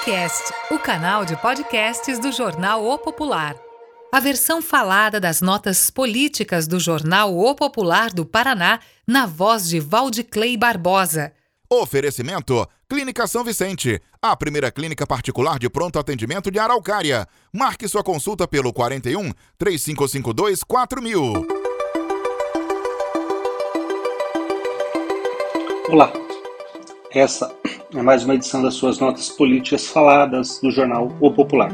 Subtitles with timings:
[0.00, 3.54] Opcast, o canal de podcasts do jornal O Popular.
[4.10, 9.78] A versão falada das notas políticas do jornal O Popular do Paraná, na voz de
[9.78, 11.32] Valdiclei Barbosa.
[11.68, 17.28] Oferecimento: Clínica São Vicente, a primeira clínica particular de pronto atendimento de Araucária.
[17.52, 21.46] Marque sua consulta pelo 41 3552 4000.
[25.90, 26.10] Olá,
[27.12, 27.52] essa
[27.92, 31.70] é mais uma edição das suas notas políticas faladas do jornal O Popular.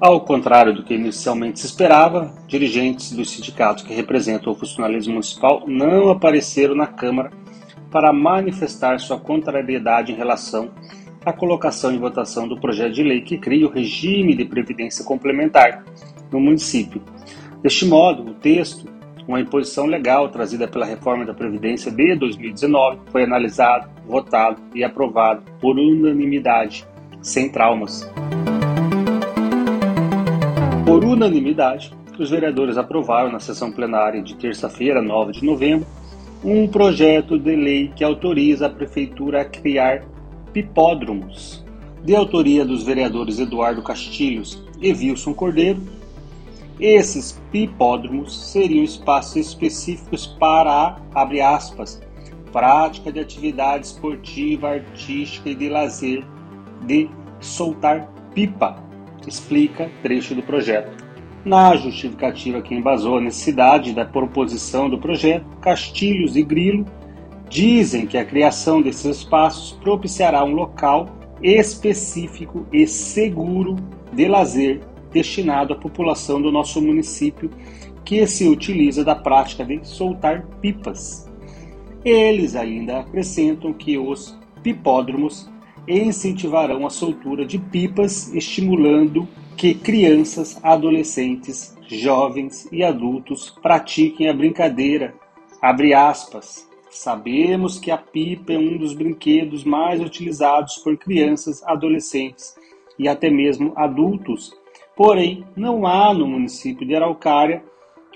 [0.00, 5.62] Ao contrário do que inicialmente se esperava, dirigentes dos sindicatos que representam o funcionalismo municipal
[5.66, 7.30] não apareceram na Câmara
[7.90, 10.70] para manifestar sua contrariedade em relação
[11.24, 15.84] à colocação em votação do projeto de lei que cria o regime de previdência complementar
[16.32, 17.02] no município.
[17.62, 18.88] Deste modo, o texto
[19.26, 25.42] uma imposição legal trazida pela reforma da Previdência de 2019 foi analisado, votado e aprovado
[25.60, 26.86] por unanimidade,
[27.20, 28.10] sem traumas.
[30.84, 35.86] Por unanimidade, os vereadores aprovaram na sessão plenária de terça-feira, 9 de novembro,
[36.44, 40.04] um projeto de lei que autoriza a Prefeitura a criar
[40.52, 41.64] pipódromos,
[42.04, 45.80] de autoria dos vereadores Eduardo Castilhos e Wilson Cordeiro,
[46.80, 52.00] esses pipódromos seriam espaços específicos para a, aspas,
[52.52, 56.24] prática de atividade esportiva, artística e de lazer
[56.86, 57.08] de
[57.40, 58.76] soltar pipa,
[59.26, 61.02] explica trecho do projeto.
[61.44, 66.84] Na justificativa que embasou a necessidade da proposição do projeto, Castilhos e Grilo
[67.48, 71.08] dizem que a criação desses espaços propiciará um local
[71.42, 73.76] específico e seguro
[74.12, 74.80] de lazer
[75.12, 77.50] destinado à população do nosso município
[78.04, 81.30] que se utiliza da prática de soltar pipas.
[82.04, 85.50] Eles ainda acrescentam que os pipódromos
[85.86, 95.14] incentivarão a soltura de pipas, estimulando que crianças, adolescentes, jovens e adultos pratiquem a brincadeira.
[95.96, 96.68] Aspas.
[96.90, 102.54] Sabemos que a pipa é um dos brinquedos mais utilizados por crianças, adolescentes
[102.98, 104.52] e até mesmo adultos
[104.96, 107.62] Porém, não há no município de Araucária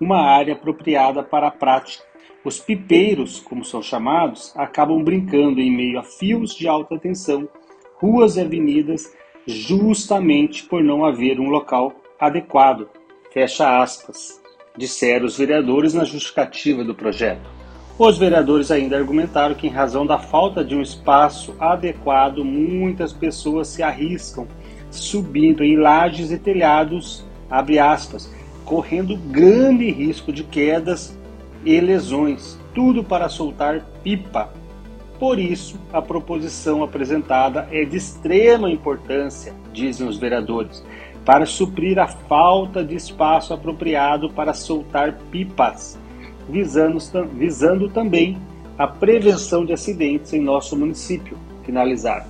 [0.00, 2.04] uma área apropriada para a prática.
[2.44, 7.48] Os pipeiros, como são chamados, acabam brincando em meio a fios de alta tensão,
[7.96, 9.14] ruas e avenidas,
[9.46, 12.88] justamente por não haver um local adequado.
[13.32, 14.40] Fecha aspas,
[14.76, 17.50] disseram os vereadores na justificativa do projeto.
[17.98, 23.68] Os vereadores ainda argumentaram que, em razão da falta de um espaço adequado, muitas pessoas
[23.68, 24.48] se arriscam
[24.90, 28.32] subindo em lajes e telhados, abre aspas,
[28.64, 31.16] correndo grande risco de quedas
[31.64, 34.50] e lesões, tudo para soltar pipa.
[35.18, 40.82] Por isso, a proposição apresentada é de extrema importância, dizem os vereadores,
[41.24, 45.98] para suprir a falta de espaço apropriado para soltar pipas,
[46.48, 46.98] visando,
[47.34, 48.38] visando também
[48.78, 51.36] a prevenção de acidentes em nosso município.
[51.64, 52.26] Finalizar.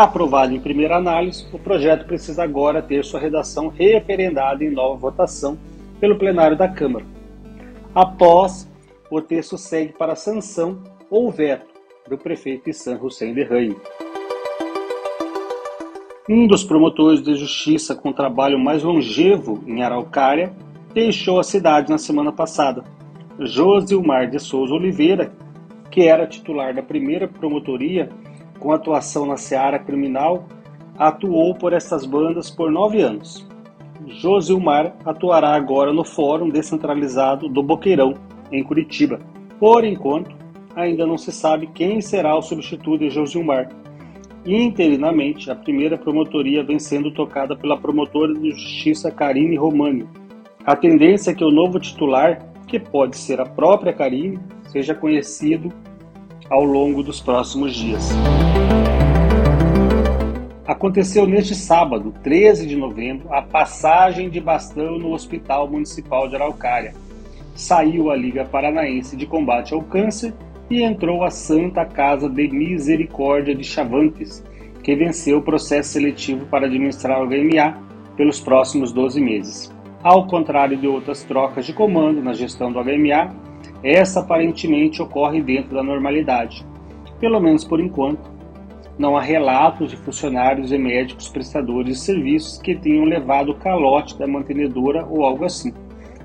[0.00, 5.58] Aprovado em primeira análise, o projeto precisa agora ter sua redação referendada em nova votação
[6.00, 7.04] pelo plenário da Câmara.
[7.94, 8.66] Após,
[9.10, 11.66] o texto segue para sanção ou veto
[12.08, 13.76] do prefeito Issan Hussein Derraim.
[16.26, 20.50] Um dos promotores de justiça com trabalho mais longevo em Araucária
[20.94, 22.84] deixou a cidade na semana passada.
[23.38, 25.30] Josilmar de Souza Oliveira,
[25.90, 28.08] que era titular da primeira promotoria
[28.60, 30.44] com atuação na seara criminal,
[30.96, 33.48] atuou por essas bandas por nove anos.
[34.06, 38.14] Josilmar atuará agora no Fórum Descentralizado do Boqueirão,
[38.52, 39.18] em Curitiba.
[39.58, 40.36] Por enquanto,
[40.76, 43.68] ainda não se sabe quem será o substituto de Josilmar.
[44.44, 50.06] Interinamente, a primeira promotoria vem sendo tocada pela promotora de justiça Karine Romani.
[50.64, 54.38] A tendência é que o novo titular, que pode ser a própria Karine,
[54.68, 55.70] seja conhecido
[56.48, 58.10] ao longo dos próximos dias.
[60.70, 66.94] Aconteceu neste sábado, 13 de novembro, a passagem de bastão no Hospital Municipal de Araucária.
[67.56, 70.32] Saiu a Liga Paranaense de Combate ao Câncer
[70.70, 74.44] e entrou a Santa Casa de Misericórdia de Chavantes,
[74.80, 77.76] que venceu o processo seletivo para administrar o HMA
[78.16, 79.74] pelos próximos 12 meses.
[80.00, 83.34] Ao contrário de outras trocas de comando na gestão do HMA,
[83.82, 86.64] essa aparentemente ocorre dentro da normalidade,
[87.18, 88.38] pelo menos por enquanto.
[89.00, 94.26] Não há relatos de funcionários e médicos prestadores de serviços que tenham levado calote da
[94.26, 95.72] mantenedora ou algo assim.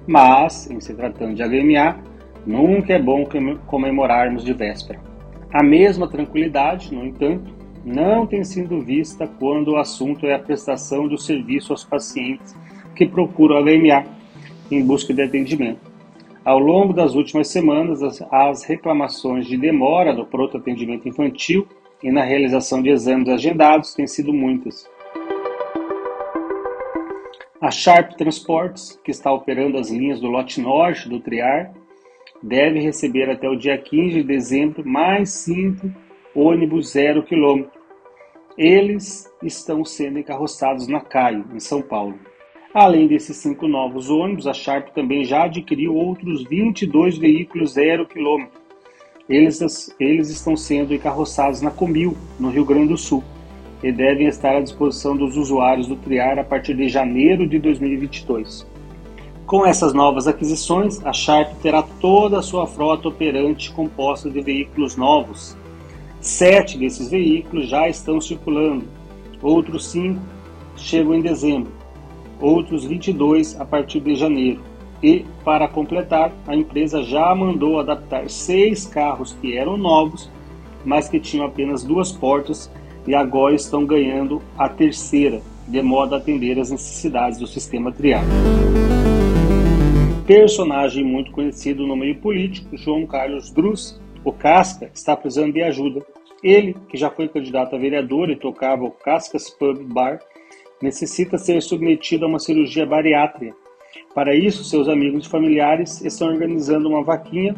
[0.05, 1.97] Mas, em se tratando de HMA,
[2.45, 3.25] nunca é bom
[3.65, 4.99] comemorarmos de véspera.
[5.53, 7.49] A mesma tranquilidade, no entanto,
[7.85, 12.53] não tem sido vista quando o assunto é a prestação do serviço aos pacientes
[12.93, 14.03] que procuram HMA
[14.69, 15.89] em busca de atendimento.
[16.43, 21.65] Ao longo das últimas semanas, as reclamações de demora no pronto atendimento infantil
[22.05, 24.87] e na realização de exames agendados têm sido muitas.
[27.59, 31.73] A Sharp Transportes, que está operando as linhas do lote norte do Triar,
[32.43, 35.91] deve receber até o dia 15 de dezembro mais cinco
[36.35, 37.81] ônibus zero quilômetro.
[38.55, 42.19] Eles estão sendo encarroçados na Caio, em São Paulo.
[42.71, 48.64] Além desses cinco novos ônibus, a Sharp também já adquiriu outros 22 veículos zero quilômetro.
[49.27, 53.23] Eles, eles estão sendo encarroçados na Comil, no Rio Grande do Sul
[53.83, 58.65] e devem estar à disposição dos usuários do Triar a partir de janeiro de 2022.
[59.45, 64.95] Com essas novas aquisições, a Sharp terá toda a sua frota operante composta de veículos
[64.95, 65.55] novos.
[66.19, 68.85] Sete desses veículos já estão circulando,
[69.41, 70.21] outros cinco
[70.75, 71.71] chegam em dezembro,
[72.41, 74.61] outros 22 a partir de janeiro.
[75.03, 80.31] E, para completar, a empresa já mandou adaptar seis carros que eram novos,
[80.83, 82.71] mas que tinham apenas duas portas
[83.07, 88.27] e agora estão ganhando a terceira, de modo a atender as necessidades do sistema triado.
[90.25, 96.03] Personagem muito conhecido no meio político, João Carlos Druz, o Casca, está precisando de ajuda.
[96.41, 100.19] Ele, que já foi candidato a vereador e tocava o Cascas Pub Bar,
[100.81, 103.55] necessita ser submetido a uma cirurgia bariátrica.
[104.13, 107.55] Para isso, seus amigos e familiares estão organizando uma vaquinha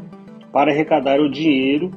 [0.52, 1.92] para arrecadar o dinheiro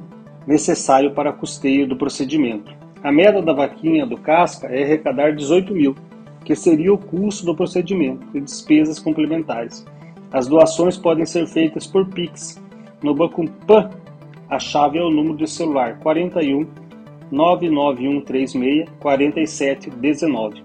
[0.45, 2.71] necessário para custeio do procedimento.
[3.03, 5.95] A meta da vaquinha do Casca é arrecadar 18 mil,
[6.45, 9.85] que seria o custo do procedimento e despesas complementares.
[10.31, 12.61] As doações podem ser feitas por Pix.
[13.01, 13.89] No Banco PAN,
[14.49, 16.67] a chave é o número de celular 41
[17.31, 20.63] 99136 4719.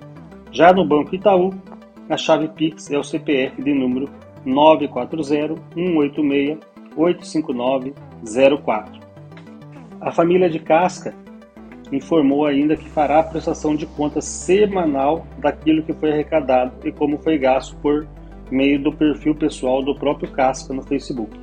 [0.51, 1.55] Já no Banco Itaú,
[2.09, 4.09] a chave Pix é o CPF de número
[4.45, 6.59] 940 186
[6.97, 7.95] 859
[8.65, 9.01] 04.
[10.01, 11.15] A família de Casca
[11.93, 17.19] informou ainda que fará a prestação de contas semanal daquilo que foi arrecadado e como
[17.19, 18.07] foi gasto por
[18.51, 21.37] meio do perfil pessoal do próprio Casca no Facebook.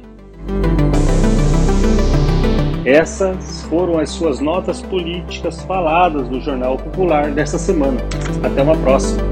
[2.86, 8.00] Essas foram as suas notas políticas faladas do Jornal Popular desta semana.
[8.44, 9.24] Até uma próxima.